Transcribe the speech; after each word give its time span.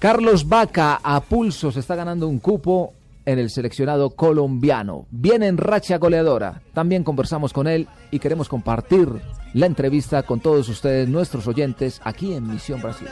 Carlos 0.00 0.48
Vaca 0.48 0.98
a 1.02 1.20
pulso 1.20 1.70
se 1.70 1.80
está 1.80 1.94
ganando 1.94 2.26
un 2.26 2.38
cupo 2.38 2.94
en 3.26 3.38
el 3.38 3.50
seleccionado 3.50 4.08
colombiano. 4.08 5.04
Viene 5.10 5.46
en 5.46 5.58
racha 5.58 5.98
goleadora. 5.98 6.62
También 6.72 7.04
conversamos 7.04 7.52
con 7.52 7.68
él 7.68 7.86
y 8.10 8.18
queremos 8.18 8.48
compartir 8.48 9.10
la 9.52 9.66
entrevista 9.66 10.22
con 10.22 10.40
todos 10.40 10.70
ustedes, 10.70 11.06
nuestros 11.06 11.46
oyentes, 11.46 12.00
aquí 12.02 12.32
en 12.32 12.48
Misión 12.48 12.80
Brasil. 12.80 13.08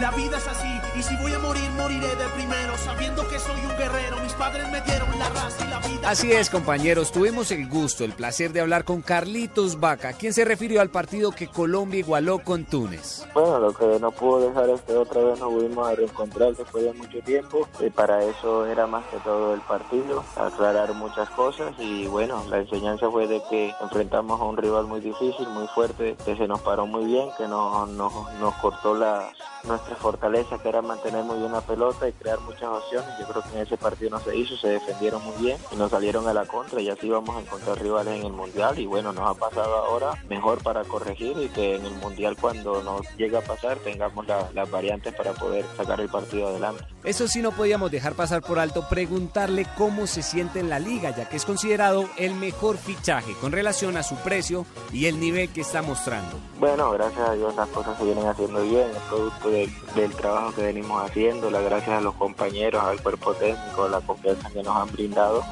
La 0.00 0.10
vida 0.12 0.36
es 0.36 0.46
así, 0.46 0.68
y 0.98 1.02
si 1.02 1.16
voy 1.16 1.32
a 1.32 1.38
morir, 1.40 1.68
moriré 1.76 2.06
de 2.06 2.28
primero, 2.36 2.76
sabiendo 2.76 3.26
que 3.28 3.40
soy 3.40 3.58
un 3.58 3.76
guerrero. 3.76 4.05
Mis 4.36 4.44
padres 4.44 4.70
me 4.70 4.80
dieron 4.82 5.18
la 5.18 5.30
raza 5.30 5.64
y 5.64 5.70
la 5.70 5.78
vida. 5.78 6.10
Así 6.10 6.30
es, 6.30 6.50
compañeros, 6.50 7.10
tuvimos 7.10 7.50
el 7.52 7.66
gusto, 7.70 8.04
el 8.04 8.12
placer 8.12 8.52
de 8.52 8.60
hablar 8.60 8.84
con 8.84 9.00
Carlitos 9.00 9.80
Vaca, 9.80 10.12
quien 10.12 10.34
se 10.34 10.44
refirió 10.44 10.82
al 10.82 10.90
partido 10.90 11.32
que 11.32 11.48
Colombia 11.48 12.00
igualó 12.00 12.40
con 12.40 12.66
Túnez. 12.66 13.26
Bueno, 13.32 13.58
lo 13.60 13.72
que 13.72 13.98
no 13.98 14.10
pudo 14.12 14.46
dejar 14.46 14.68
es 14.68 14.82
que 14.82 14.94
otra 14.94 15.22
vez 15.22 15.40
nos 15.40 15.50
volvimos 15.50 15.88
a 15.88 15.94
reencontrar 15.94 16.54
después 16.54 16.84
de 16.84 16.92
mucho 16.92 17.18
tiempo 17.20 17.66
y 17.80 17.88
para 17.88 18.22
eso 18.24 18.66
era 18.66 18.86
más 18.86 19.06
que 19.06 19.16
todo 19.20 19.54
el 19.54 19.62
partido, 19.62 20.22
aclarar 20.36 20.92
muchas 20.92 21.30
cosas 21.30 21.72
y 21.78 22.06
bueno, 22.06 22.44
la 22.50 22.58
enseñanza 22.58 23.10
fue 23.10 23.26
de 23.26 23.42
que 23.48 23.72
enfrentamos 23.80 24.38
a 24.38 24.44
un 24.44 24.58
rival 24.58 24.86
muy 24.86 25.00
difícil, 25.00 25.48
muy 25.48 25.66
fuerte, 25.68 26.14
que 26.26 26.36
se 26.36 26.46
nos 26.46 26.60
paró 26.60 26.86
muy 26.86 27.06
bien, 27.06 27.30
que 27.38 27.48
nos, 27.48 27.88
nos, 27.88 28.12
nos 28.38 28.54
cortó 28.56 28.94
la, 28.94 29.30
nuestra 29.66 29.96
fortaleza 29.96 30.58
que 30.58 30.68
era 30.68 30.82
mantener 30.82 31.24
muy 31.24 31.38
bien 31.38 31.52
la 31.52 31.60
pelota 31.60 32.08
y 32.08 32.12
crear 32.12 32.40
muchas 32.40 32.64
opciones. 32.64 33.08
Yo 33.20 33.26
creo 33.26 33.42
que 33.42 33.48
en 33.56 33.58
ese 33.66 33.76
partido 33.76 34.10
no 34.10 34.20
se 34.20 34.36
hizo, 34.36 34.56
se 34.56 34.68
defendieron 34.68 35.22
muy 35.24 35.34
bien 35.36 35.58
y 35.72 35.76
nos 35.76 35.90
salieron 35.90 36.26
a 36.28 36.32
la 36.32 36.44
contra 36.46 36.80
y 36.80 36.88
así 36.88 37.08
vamos 37.08 37.36
a 37.36 37.40
encontrar 37.40 37.80
rivales 37.80 38.18
en 38.20 38.26
el 38.26 38.32
Mundial 38.32 38.78
y 38.78 38.86
bueno, 38.86 39.12
nos 39.12 39.28
ha 39.28 39.34
pasado 39.38 39.74
ahora 39.76 40.12
mejor 40.28 40.62
para 40.62 40.84
corregir 40.84 41.36
y 41.38 41.48
que 41.48 41.76
en 41.76 41.84
el 41.86 41.94
Mundial 41.96 42.36
cuando 42.40 42.82
nos 42.82 43.02
llegue 43.16 43.36
a 43.36 43.40
pasar 43.42 43.78
tengamos 43.78 44.26
la- 44.26 44.48
las 44.54 44.70
variantes 44.70 45.14
para 45.14 45.32
poder 45.32 45.64
sacar 45.76 46.00
el 46.00 46.08
partido 46.08 46.48
adelante. 46.48 46.84
Eso 47.04 47.28
sí 47.28 47.40
no 47.42 47.52
podíamos 47.52 47.90
dejar 47.90 48.14
pasar 48.14 48.42
por 48.42 48.58
alto 48.58 48.86
preguntarle 48.88 49.66
cómo 49.78 50.06
se 50.06 50.22
siente 50.22 50.58
en 50.60 50.68
la 50.68 50.78
liga, 50.78 51.14
ya 51.16 51.28
que 51.28 51.36
es 51.36 51.44
considerado 51.44 52.04
el 52.16 52.34
mejor 52.34 52.76
fichaje 52.76 53.32
con 53.40 53.52
relación 53.52 53.96
a 53.96 54.02
su 54.02 54.16
precio 54.16 54.66
y 54.92 55.06
el 55.06 55.20
nivel 55.20 55.48
que 55.52 55.60
está 55.60 55.82
mostrando. 55.82 56.36
Bueno, 56.58 56.90
gracias 56.92 57.28
a 57.28 57.32
Dios 57.34 57.54
las 57.54 57.68
cosas 57.68 57.96
se 57.98 58.04
vienen 58.04 58.26
haciendo 58.26 58.62
bien, 58.62 58.90
es 58.90 59.02
producto 59.08 59.50
de- 59.56 59.70
del 59.94 60.14
trabajo 60.14 60.54
que 60.54 60.62
venimos 60.62 61.02
haciendo, 61.02 61.50
las 61.50 61.62
gracias 61.64 61.98
a 61.98 62.00
los 62.00 62.14
compañeros, 62.14 62.82
al 62.82 63.00
cuerpo 63.02 63.34
técnico, 63.34 63.88
la 63.88 64.00
confianza 64.00 64.50
que 64.50 64.62
nos 64.62 64.76
han 64.76 64.90
brindado. 64.92 65.42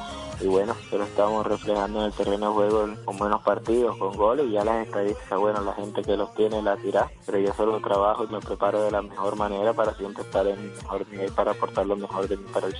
Y 0.41 0.47
bueno, 0.47 0.75
se 0.89 0.97
lo 0.97 1.05
estamos 1.05 1.47
reflejando 1.47 1.99
en 1.99 2.05
el 2.07 2.11
terreno 2.11 2.47
de 2.49 2.53
juego 2.53 2.89
con 3.05 3.17
buenos 3.17 3.41
partidos, 3.41 3.95
con 3.95 4.17
goles 4.17 4.47
y 4.47 4.51
ya 4.51 4.65
las 4.65 4.85
estadísticas, 4.85 5.39
bueno, 5.39 5.61
la 5.61 5.71
gente 5.73 6.01
que 6.01 6.17
los 6.17 6.33
tiene 6.35 6.61
las 6.61 6.81
dirá, 6.83 7.09
pero 7.25 7.37
yo 7.39 7.53
solo 7.53 7.79
trabajo 7.79 8.25
y 8.25 8.33
me 8.33 8.39
preparo 8.41 8.81
de 8.81 8.91
la 8.91 9.01
mejor 9.01 9.37
manera 9.37 9.71
para 9.71 9.93
siempre 9.95 10.23
estar 10.23 10.45
en 10.45 10.59
el 10.59 10.71
mejor 10.73 11.07
nivel 11.09 11.31
para 11.31 11.51
aportar 11.51 11.85
lo 11.85 11.95
mejor 11.95 12.27
de 12.27 12.35
mí 12.35 12.43
para 12.53 12.67
el 12.67 12.75